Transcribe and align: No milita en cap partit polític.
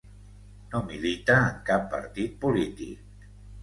No 0.71 0.81
milita 0.87 1.37
en 1.43 1.61
cap 1.71 1.87
partit 1.95 2.37
polític. 2.47 3.27